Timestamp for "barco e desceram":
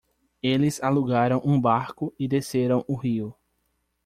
1.61-2.83